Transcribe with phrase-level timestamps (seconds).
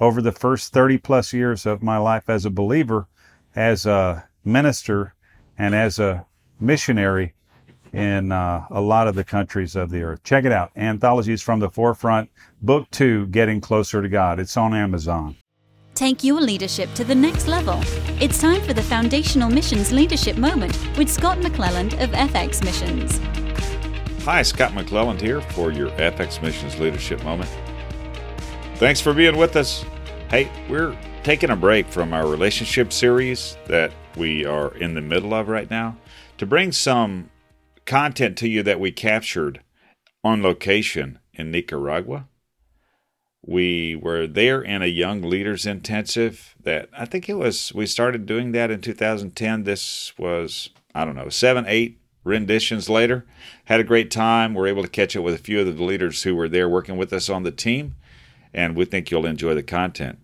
[0.00, 3.08] over the first 30 plus years of my life as a believer,
[3.54, 5.14] as a minister,
[5.58, 6.26] and as a
[6.60, 7.34] missionary
[7.92, 10.22] in uh, a lot of the countries of the earth.
[10.22, 10.70] Check it out.
[10.76, 14.38] Anthologies from the Forefront, Book Two Getting Closer to God.
[14.38, 15.36] It's on Amazon.
[15.94, 17.80] Take your leadership to the next level.
[18.20, 23.18] It's time for the Foundational Missions Leadership Moment with Scott McClelland of FX Missions.
[24.24, 27.50] Hi, Scott McClelland here for your FX Missions Leadership Moment.
[28.78, 29.86] Thanks for being with us.
[30.28, 35.32] Hey, we're taking a break from our relationship series that we are in the middle
[35.32, 35.96] of right now
[36.36, 37.30] to bring some
[37.86, 39.62] content to you that we captured
[40.22, 42.28] on location in Nicaragua.
[43.40, 48.26] We were there in a young leaders intensive that I think it was, we started
[48.26, 49.64] doing that in 2010.
[49.64, 53.24] This was, I don't know, seven, eight renditions later.
[53.64, 54.52] Had a great time.
[54.52, 56.98] We're able to catch up with a few of the leaders who were there working
[56.98, 57.94] with us on the team,
[58.56, 60.18] and we think you'll enjoy the content.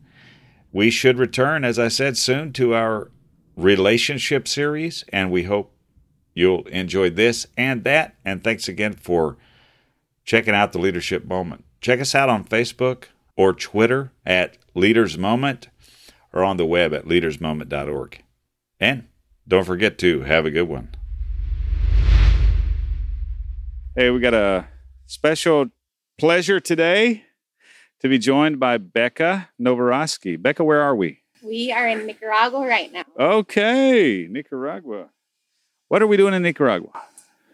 [0.72, 3.11] We should return, as I said, soon to our
[3.56, 5.75] relationship series, and we hope
[6.33, 8.16] you'll enjoy this and that.
[8.25, 9.36] And thanks again for
[10.25, 11.64] checking out the Leadership Moment.
[11.83, 13.05] Check us out on Facebook
[13.36, 15.69] or Twitter at Leaders Moment
[16.33, 18.22] or on the web at leadersmoment.org.
[18.80, 19.08] And
[19.47, 20.88] don't forget to have a good one.
[23.94, 24.69] Hey, we got a
[25.05, 25.66] special
[26.19, 27.27] pleasure today
[28.03, 30.41] to be joined by Becca Novoroski.
[30.41, 31.20] Becca, where are we?
[31.42, 33.05] We are in Nicaragua right now.
[33.19, 35.09] Okay, Nicaragua.
[35.89, 36.91] What are we doing in Nicaragua?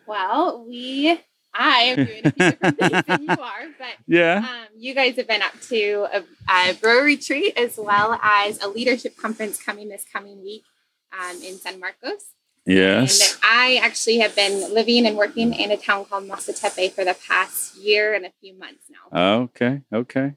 [0.07, 1.11] Well, we,
[1.55, 4.39] I am doing a few different things than you are, but Yeah.
[4.39, 8.69] um, you guys have been up to a, a bro retreat as well as a
[8.69, 10.65] leadership conference coming this coming week
[11.13, 12.25] um, in San Marcos.
[12.69, 13.33] Yes.
[13.33, 17.17] And I actually have been living and working in a town called Masatepe for the
[17.27, 19.43] past year and a few months now.
[19.45, 19.81] Okay.
[19.93, 20.35] Okay.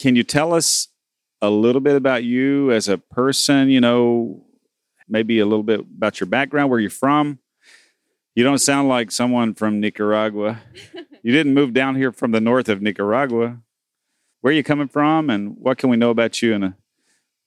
[0.00, 0.88] Can you tell us
[1.40, 3.68] a little bit about you as a person?
[3.68, 4.44] You know,
[5.08, 7.38] maybe a little bit about your background, where you're from.
[8.34, 10.62] You don't sound like someone from Nicaragua.
[11.22, 13.58] you didn't move down here from the north of Nicaragua.
[14.40, 16.76] Where are you coming from, and what can we know about you in a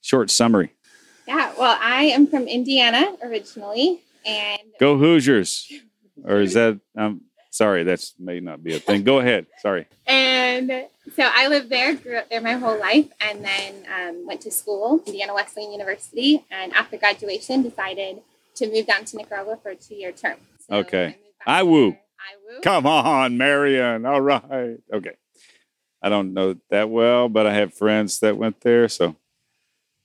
[0.01, 0.73] short summary?
[1.28, 5.72] Yeah, well, I am from Indiana originally, and Go Hoosiers,
[6.23, 6.79] or is that?
[6.97, 9.03] Um, sorry, that's may not be a thing.
[9.03, 9.47] Go ahead.
[9.61, 9.88] Sorry.
[10.07, 10.85] And
[11.16, 14.51] so I lived there, grew up there my whole life, and then um, went to
[14.51, 16.44] school, Indiana Wesleyan University.
[16.51, 18.22] And after graduation, decided
[18.56, 20.38] to move down to Nicaragua for a two-year term.
[20.59, 21.07] So Okay.
[21.07, 21.17] back
[21.47, 21.90] I woo.
[21.91, 22.61] I woo.
[22.61, 24.05] Come on, Marion.
[24.05, 24.78] All right.
[24.94, 25.16] Okay.
[26.01, 28.88] I don't know that well, but I have friends that went there.
[28.90, 29.16] So,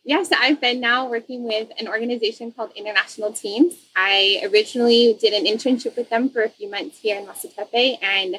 [0.08, 3.74] Yes, I've been now working with an organization called International Teams.
[3.94, 8.36] I originally did an internship with them for a few months here in Masatepe and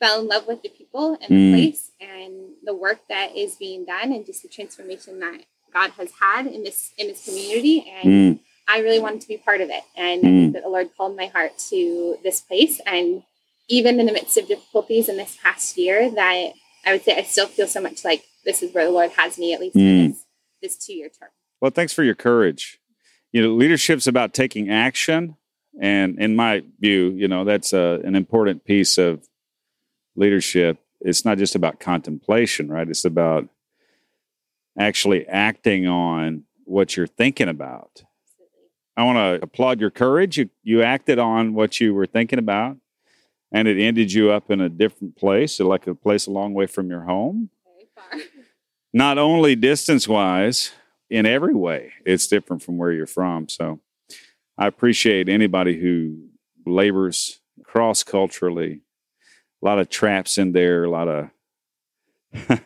[0.00, 1.52] fell in love with the people and the Mm.
[1.52, 2.32] place and
[2.64, 6.64] the work that is being done and just the transformation that God has had in
[6.64, 7.84] this in this community.
[7.94, 9.82] And mm, I really wanted to be part of it.
[9.96, 10.40] And I Mm.
[10.44, 12.80] think that the Lord called my heart to this place.
[12.86, 13.22] And
[13.68, 16.54] even in the midst of difficulties in this past year, that
[16.86, 19.36] I would say I still feel so much like this is where the Lord has
[19.36, 20.06] me, at least Mm.
[20.06, 20.24] for this,
[20.66, 21.30] this two year term.
[21.60, 22.80] well, thanks for your courage.
[23.32, 25.36] You know, leadership's about taking action.
[25.80, 29.26] And in my view, you know, that's a, an important piece of
[30.14, 30.78] leadership.
[31.00, 32.88] It's not just about contemplation, right?
[32.88, 33.48] It's about
[34.78, 38.02] actually acting on what you're thinking about.
[38.96, 40.38] I want to applaud your courage.
[40.38, 42.78] You you acted on what you were thinking about,
[43.52, 46.66] and it ended you up in a different place, like a place a long way
[46.66, 47.50] from your home.
[47.64, 48.30] Very far.
[48.92, 50.72] Not only distance wise,
[51.08, 53.48] in every way, it's different from where you're from.
[53.48, 53.80] So,
[54.58, 56.28] I appreciate anybody who
[56.66, 58.80] labors cross culturally.
[59.62, 61.30] A lot of traps in there, a lot of
[62.48, 62.60] a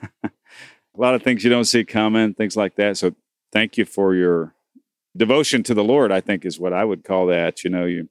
[0.96, 2.96] lot of things you don't see coming, things like that.
[2.96, 3.14] So,
[3.52, 4.54] thank you for your
[5.16, 7.64] devotion to the Lord, I think is what I would call that.
[7.64, 8.08] You know, you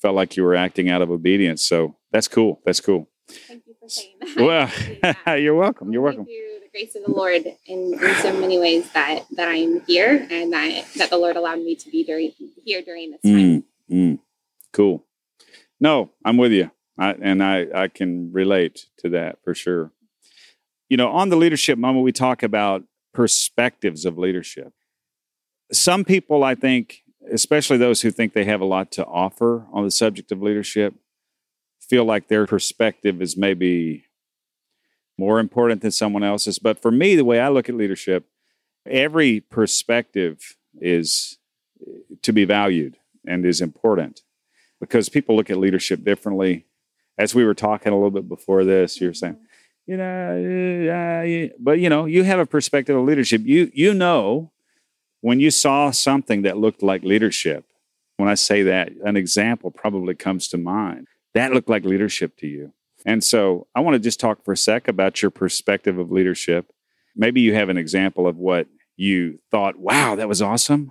[0.00, 1.64] felt like you were acting out of obedience.
[1.64, 2.60] So that's cool.
[2.64, 3.08] That's cool.
[3.28, 5.14] Thank you for saying that.
[5.26, 5.92] Well, you're welcome.
[5.92, 6.24] You're welcome.
[6.24, 10.52] The grace of the Lord in, in so many ways that that I'm here and
[10.52, 12.32] that that the Lord allowed me to be during
[12.64, 13.32] here during this time.
[13.32, 14.18] Mm, mm,
[14.74, 15.04] cool.
[15.80, 16.70] No, I'm with you.
[16.98, 19.92] I, and I, I can relate to that for sure.
[20.88, 24.72] You know, on the leadership moment, we talk about perspectives of leadership.
[25.72, 29.84] Some people, I think, especially those who think they have a lot to offer on
[29.84, 30.94] the subject of leadership,
[31.80, 34.05] feel like their perspective is maybe
[35.18, 36.58] more important than someone else's.
[36.58, 38.26] But for me, the way I look at leadership,
[38.86, 41.38] every perspective is
[42.22, 42.96] to be valued
[43.26, 44.22] and is important
[44.80, 46.66] because people look at leadership differently.
[47.18, 49.38] As we were talking a little bit before this, you're saying,
[49.86, 53.42] you know, uh, but you know, you have a perspective of leadership.
[53.44, 54.50] You you know
[55.20, 57.64] when you saw something that looked like leadership.
[58.16, 61.06] When I say that, an example probably comes to mind.
[61.34, 62.72] That looked like leadership to you.
[63.06, 66.72] And so I want to just talk for a sec about your perspective of leadership.
[67.14, 68.66] Maybe you have an example of what
[68.96, 70.90] you thought, wow, that was awesome.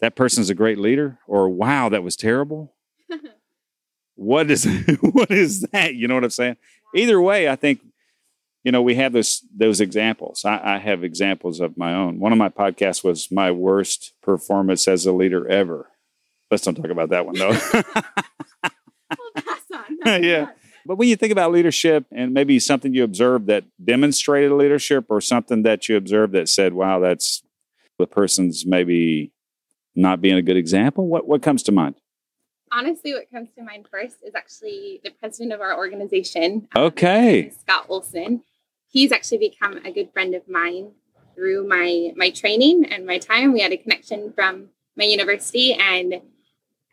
[0.00, 2.74] That person's a great leader, or wow, that was terrible.
[4.14, 4.64] what is
[5.00, 5.94] what is that?
[5.94, 6.56] You know what I'm saying?
[6.94, 7.82] Either way, I think
[8.64, 10.44] you know we have those those examples.
[10.44, 12.18] I, I have examples of my own.
[12.18, 15.88] One of my podcasts was my worst performance as a leader ever.
[16.50, 17.50] Let's don't talk about that one though.
[17.72, 19.62] we'll pass
[20.04, 20.24] on.
[20.24, 20.48] yeah.
[20.86, 25.20] But when you think about leadership and maybe something you observed that demonstrated leadership or
[25.20, 27.42] something that you observed that said, wow, that's
[27.98, 29.32] the person's maybe
[29.94, 31.94] not being a good example, what, what comes to mind?
[32.70, 36.68] Honestly, what comes to mind first is actually the president of our organization.
[36.74, 37.52] Um, okay.
[37.60, 38.42] Scott Olson.
[38.88, 40.92] He's actually become a good friend of mine
[41.34, 43.52] through my my training and my time.
[43.52, 46.20] We had a connection from my university and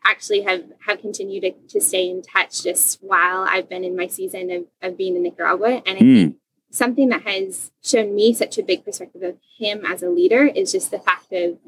[0.04, 4.06] actually have have continued to, to stay in touch just while I've been in my
[4.06, 5.82] season of, of being in Nicaragua.
[5.86, 6.14] And I mm.
[6.14, 6.36] think
[6.70, 10.72] something that has shown me such a big perspective of him as a leader is
[10.72, 11.58] just the fact of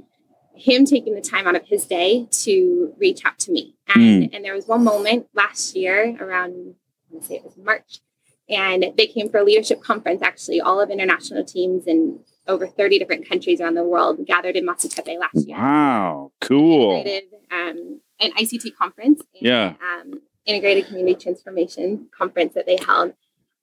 [0.55, 3.75] him taking the time out of his day to reach out to me.
[3.89, 4.31] And, mm.
[4.35, 6.75] and there was one moment last year around,
[7.13, 8.01] to say it was March,
[8.49, 12.99] and they came for a leadership conference, actually, all of international teams in over 30
[12.99, 15.57] different countries around the world gathered in Tepe last year.
[15.57, 17.05] Wow, cool.
[17.51, 19.23] Um, an ICT conference.
[19.35, 19.75] Yeah.
[19.83, 23.15] Um, integrated Community Transformation conference that they held.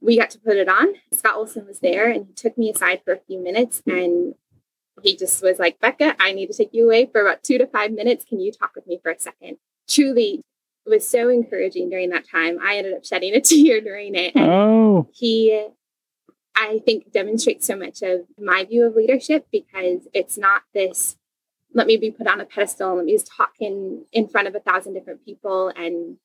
[0.01, 0.93] We got to put it on.
[1.11, 4.35] Scott Olson was there and he took me aside for a few minutes and
[5.03, 7.67] he just was like, Becca, I need to take you away for about two to
[7.67, 8.25] five minutes.
[8.25, 9.57] Can you talk with me for a second?
[9.87, 10.41] Truly
[10.85, 12.59] was so encouraging during that time.
[12.61, 14.35] I ended up shedding a tear during it.
[14.35, 15.09] And oh.
[15.13, 15.67] He,
[16.55, 21.17] I think, demonstrates so much of my view of leadership because it's not this
[21.73, 24.55] let me be put on a pedestal, let me just talk in, in front of
[24.55, 26.17] a thousand different people and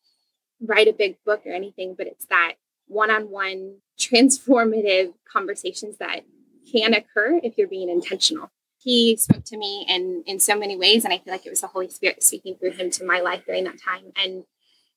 [0.60, 2.54] write a big book or anything, but it's that
[2.86, 6.20] one on one transformative conversations that
[6.70, 8.50] can occur if you're being intentional.
[8.78, 11.62] He spoke to me in in so many ways and i feel like it was
[11.62, 14.12] the holy spirit speaking through him to my life during that time.
[14.16, 14.44] And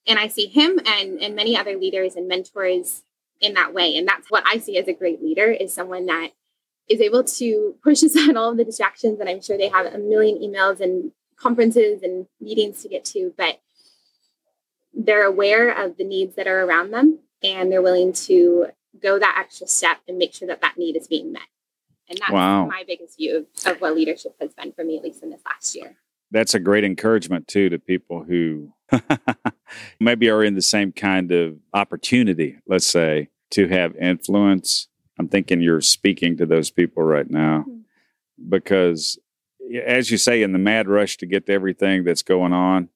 [0.05, 3.03] and i see him and and many other leaders and mentors
[3.39, 3.95] in that way.
[3.95, 6.31] And that's what i see as a great leader is someone that
[6.89, 9.97] is able to push aside all of the distractions and i'm sure they have a
[9.97, 13.59] million emails and conferences and meetings to get to but
[14.93, 18.67] they're aware of the needs that are around them and they're willing to
[18.99, 21.43] go that extra step and make sure that that need is being met
[22.09, 22.65] and that's wow.
[22.65, 25.41] my biggest view of, of what leadership has been for me, at least in this
[25.45, 25.97] last year.
[26.31, 28.73] That's a great encouragement, too, to people who
[29.99, 34.87] maybe are in the same kind of opportunity, let's say, to have influence.
[35.19, 38.49] I'm thinking you're speaking to those people right now mm-hmm.
[38.49, 39.17] because,
[39.85, 42.89] as you say, in the mad rush to get to everything that's going on,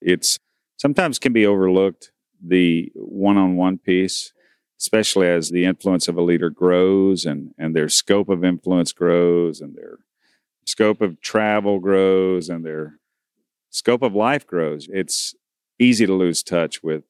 [0.00, 0.38] it's
[0.76, 4.32] sometimes can be overlooked the one on one piece
[4.80, 9.60] especially as the influence of a leader grows and, and their scope of influence grows
[9.60, 9.98] and their
[10.66, 12.98] scope of travel grows and their
[13.70, 14.88] scope of life grows.
[14.92, 15.34] It's
[15.78, 17.04] easy to lose touch with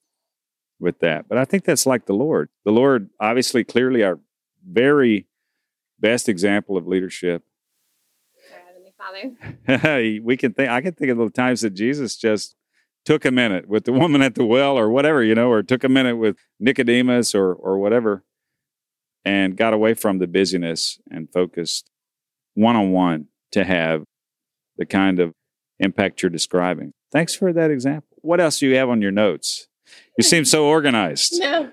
[0.81, 1.29] with that.
[1.29, 2.51] But I think that's like the Lord.
[2.65, 4.21] The Lord, obviously, clearly our
[4.67, 5.27] very
[5.99, 7.45] best example of leadership.
[8.99, 10.21] Father.
[10.25, 10.69] we can think.
[10.71, 12.57] I can think of the times that Jesus just
[13.05, 15.85] took a minute with the woman at the well or whatever, you know, or took
[15.85, 18.25] a minute with Nicodemus or or whatever
[19.25, 21.91] and got away from the busyness and focused
[22.55, 24.05] one on one to have
[24.77, 25.33] the kind of
[25.79, 26.93] impact you're describing.
[27.13, 28.17] Thanks for that example.
[28.23, 29.69] What else do you have on your notes?
[30.17, 31.35] You seem so organized.
[31.41, 31.71] No.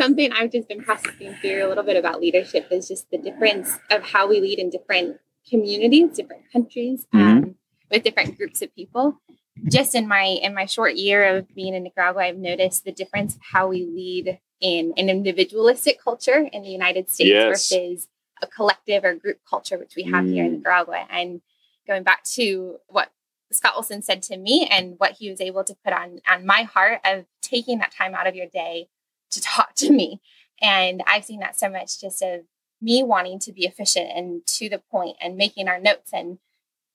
[0.00, 3.78] Something I've just been processing through a little bit about leadership is just the difference
[3.90, 7.28] of how we lead in different communities, different countries, mm-hmm.
[7.28, 7.54] um,
[7.90, 9.20] with different groups of people
[9.68, 13.34] just in my in my short year of being in Nicaragua, I've noticed the difference
[13.34, 17.46] of how we lead in an individualistic culture in the United States yes.
[17.46, 18.08] versus
[18.42, 20.32] a collective or group culture, which we have mm.
[20.32, 20.56] here in mm.
[20.58, 21.06] Nicaragua.
[21.10, 21.40] And
[21.86, 23.10] going back to what
[23.52, 26.62] Scott Olson said to me and what he was able to put on on my
[26.62, 28.88] heart of taking that time out of your day
[29.30, 30.20] to talk to me.
[30.60, 32.42] And I've seen that so much just of
[32.82, 36.38] me wanting to be efficient and to the point and making our notes and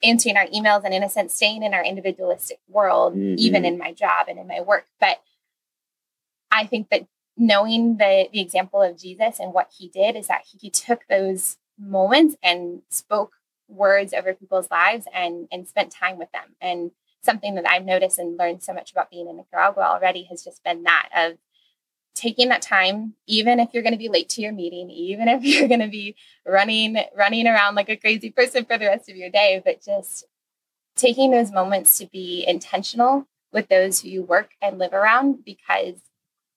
[0.04, 3.38] answering our emails and in a sense staying in our individualistic world Mhm.
[3.38, 5.22] even in my job and in my work but
[6.52, 7.06] i think that
[7.38, 11.06] knowing the the example of jesus and what he did is that he, he took
[11.08, 13.34] those moments and spoke
[13.68, 16.92] words over people's lives and and spent time with them and
[17.24, 20.64] something that i've noticed and learned so much about being in nicaragua already has just
[20.64, 21.38] been that of
[22.16, 25.44] taking that time even if you're going to be late to your meeting even if
[25.44, 26.16] you're going to be
[26.48, 30.26] running running around like a crazy person for the rest of your day but just
[30.96, 35.96] taking those moments to be intentional with those who you work and live around because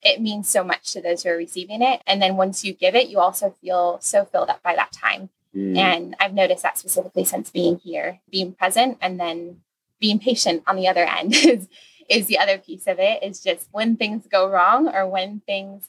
[0.00, 2.94] it means so much to those who are receiving it and then once you give
[2.94, 5.78] it you also feel so filled up by that time Mm.
[5.78, 9.62] and i've noticed that specifically since being here being present and then
[9.98, 11.68] being patient on the other end is
[12.08, 15.88] is the other piece of it is just when things go wrong or when things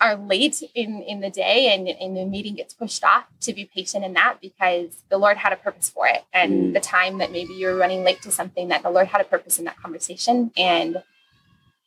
[0.00, 3.64] are late in in the day and, and the meeting gets pushed off to be
[3.64, 6.72] patient in that because the lord had a purpose for it and Mm.
[6.74, 9.58] the time that maybe you're running late to something that the lord had a purpose
[9.58, 11.02] in that conversation and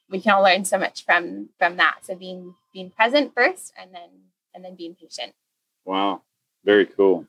[0.10, 3.94] we can all learn so much from from that so being being present first and
[3.94, 4.10] then
[4.56, 5.34] and then being patient
[5.86, 6.22] Wow.
[6.66, 7.28] Very cool.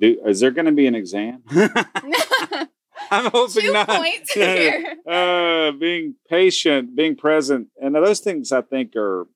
[0.00, 1.44] Do, is there going to be an exam?
[3.10, 3.88] I'm hoping Two not.
[3.88, 4.96] points here.
[5.08, 9.26] uh, being patient, being present, and those things I think are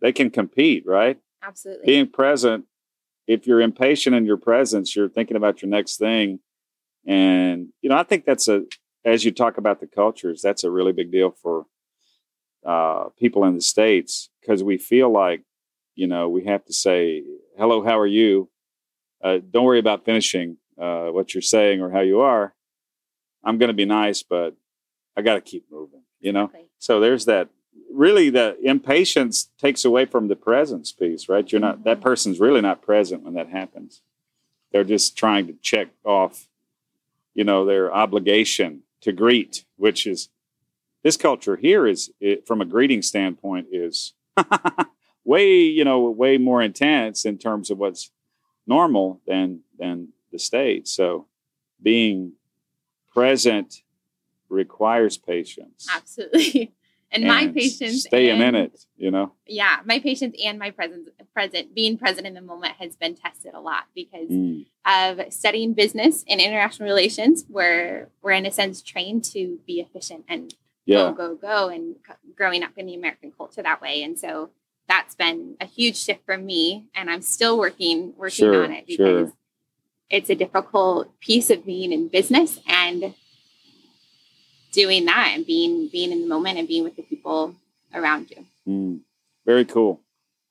[0.00, 1.18] they can compete, right?
[1.42, 1.86] Absolutely.
[1.86, 2.64] Being present.
[3.26, 6.40] If you're impatient in your presence, you're thinking about your next thing,
[7.06, 8.64] and you know I think that's a
[9.04, 11.64] as you talk about the cultures, that's a really big deal for
[12.66, 15.42] uh, people in the states because we feel like
[15.94, 17.22] you know we have to say
[17.58, 18.48] hello, how are you?
[19.22, 22.54] Uh, don't worry about finishing uh, what you're saying or how you are.
[23.48, 24.54] I'm going to be nice, but
[25.16, 26.44] I got to keep moving, you know?
[26.44, 26.68] Exactly.
[26.78, 27.48] So there's that
[27.90, 31.50] really the impatience takes away from the presence piece, right?
[31.50, 32.02] You're not, that mm-hmm.
[32.02, 34.02] person's really not present when that happens.
[34.70, 36.46] They're just trying to check off,
[37.34, 40.28] you know, their obligation to greet, which is
[41.02, 44.12] this culture here is, it, from a greeting standpoint, is
[45.24, 48.10] way, you know, way more intense in terms of what's
[48.66, 50.92] normal than than the states.
[50.92, 51.26] So
[51.82, 52.32] being
[53.12, 53.82] present
[54.48, 55.86] requires patience.
[55.94, 56.72] Absolutely.
[57.10, 59.32] And, my patience staying and, in it, you know.
[59.46, 63.54] Yeah, my patience and my presence present being present in the moment has been tested
[63.54, 68.82] a lot because Mm, of studying business and international relations where we're in a sense
[68.82, 70.96] trained to be efficient and yeah.
[70.98, 71.96] go go go and
[72.36, 74.50] growing up in the american culture that way and so
[74.86, 78.86] that's been a huge shift for me and i'm still working working Sure, on it
[78.86, 79.32] because sure.
[80.10, 83.14] It's a difficult piece of being in business and
[84.72, 87.54] doing that and being being in the moment and being with the people
[87.94, 89.00] around you Mm,
[89.46, 90.02] very cool.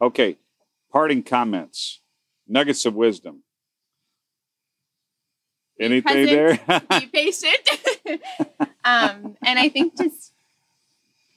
[0.02, 0.38] Okay.
[0.92, 2.02] Parting comments,
[2.48, 3.44] nuggets of wisdom.
[5.78, 6.82] Be Anything present, there?
[7.00, 7.70] be patient.
[8.84, 10.34] um, and I think just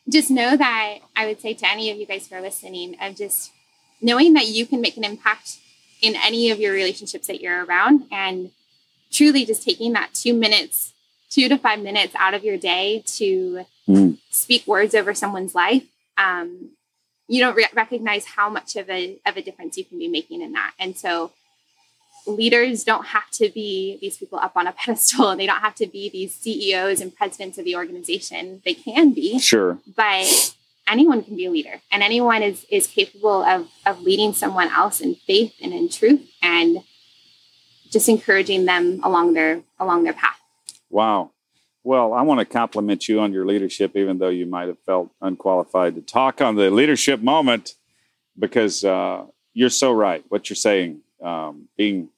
[0.09, 3.15] just know that I would say to any of you guys who are listening of
[3.15, 3.53] just
[4.01, 5.59] knowing that you can make an impact
[6.03, 8.51] in any of your relationships that you're around and
[9.11, 10.93] truly just taking that two minutes,
[11.31, 14.19] two to five minutes out of your day to Mm.
[14.31, 15.83] speak words over someone's life.
[16.17, 16.71] Um,
[17.27, 20.43] you don't re- recognize how much of a of a difference you can be making
[20.43, 20.73] in that.
[20.79, 21.33] And so
[22.27, 25.75] leaders don't have to be these people up on a pedestal and they don't have
[25.77, 28.63] to be these CEOs and presidents of the organization.
[28.65, 29.79] They can be, sure.
[29.97, 30.55] but
[30.91, 35.01] anyone can be a leader and anyone is is capable of of leading someone else
[35.01, 36.83] in faith and in truth and
[37.91, 40.41] just encouraging them along their along their path.
[40.91, 41.31] Wow.
[41.83, 45.11] Well, I want to compliment you on your leadership, even though you might have felt
[45.23, 47.75] unqualified to talk on the leadership moment,
[48.39, 50.23] because uh, you're so right.
[50.29, 52.11] What you're saying, um, being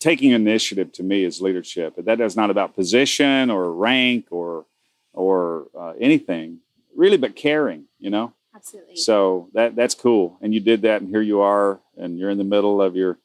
[0.00, 1.94] taking initiative to me is leadership.
[1.98, 4.64] That is not about position or rank or
[5.12, 6.60] or uh, anything
[6.96, 7.86] really, but caring.
[7.98, 8.32] You know.
[8.54, 8.96] Absolutely.
[8.96, 10.38] So that that's cool.
[10.40, 13.18] And you did that, and here you are, and you're in the middle of your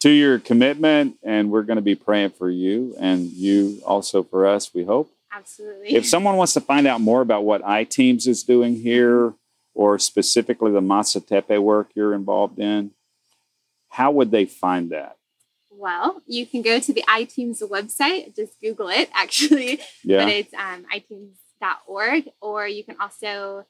[0.00, 4.46] two year commitment, and we're going to be praying for you and you also for
[4.46, 4.72] us.
[4.72, 5.12] We hope.
[5.32, 5.94] Absolutely.
[5.94, 9.34] If someone wants to find out more about what iTeams is doing here,
[9.74, 12.92] or specifically the Masatepe work you're involved in,
[13.90, 15.16] how would they find that?
[15.80, 19.80] well, you can go to the iTeams website, just Google it actually.
[20.04, 20.24] Yeah.
[20.24, 20.84] but it's um,
[21.60, 23.66] iteams.org or you can also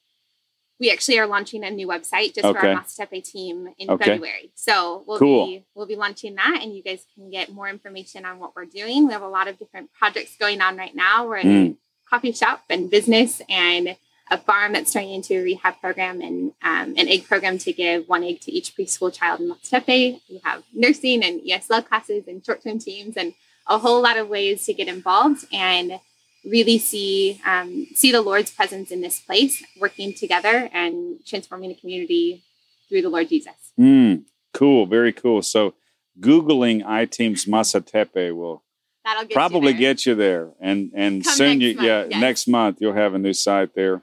[0.79, 2.73] we actually are launching a new website just for Okay.
[2.73, 4.05] our Masatepe team in Okay.
[4.13, 4.51] February.
[4.55, 5.47] So we'll Cool.
[5.47, 8.65] be we'll be launching that and you guys can get more information on what we're
[8.65, 9.07] doing.
[9.07, 11.27] We have a lot of different projects going on right now.
[11.27, 11.73] We're in Mm.
[11.73, 13.97] a coffee shop and business and
[14.31, 18.09] a farm that's turning into a rehab program and um, an egg program to give
[18.09, 20.21] one egg to each preschool child in Masatepe.
[20.31, 23.35] We have nursing and ESL classes and short term teams and
[23.67, 26.01] a whole lot of ways to get involved and
[26.45, 31.75] really see um, see the Lord's presence in this place, working together and transforming the
[31.75, 32.45] community
[32.89, 33.73] through the Lord Jesus.
[33.79, 35.43] Mm, cool, very cool.
[35.43, 35.75] So,
[36.19, 38.63] googling iTeams Masatepe will
[39.05, 42.21] That'll get probably you get you there, and and Come soon you month, yeah yes.
[42.21, 44.03] next month you'll have a new site there.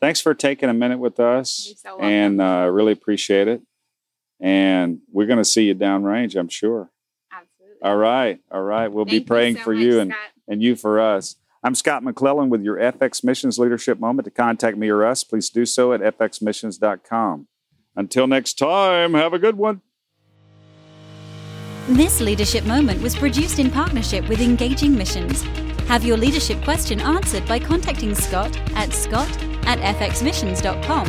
[0.00, 3.60] Thanks for taking a minute with us, so and uh, really appreciate it.
[4.40, 6.90] And we're going to see you downrange, I'm sure.
[7.30, 7.82] Absolutely.
[7.82, 8.88] All right, all right.
[8.88, 10.30] We'll Thank be praying so for much, you and Scott.
[10.48, 11.36] and you for us.
[11.62, 14.24] I'm Scott McClellan with your FX Missions Leadership Moment.
[14.24, 17.48] To contact me or us, please do so at fxmissions.com.
[17.94, 19.82] Until next time, have a good one.
[21.86, 25.42] This leadership moment was produced in partnership with Engaging Missions.
[25.86, 29.30] Have your leadership question answered by contacting Scott at scott
[29.66, 31.06] at fxmissions.com.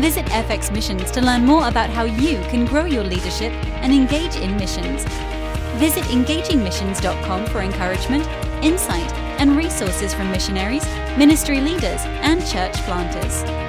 [0.00, 4.36] Visit FX Missions to learn more about how you can grow your leadership and engage
[4.36, 5.04] in missions.
[5.78, 8.26] Visit engagingmissions.com for encouragement,
[8.64, 10.84] insight, and resources from missionaries,
[11.16, 13.63] ministry leaders, and church planters.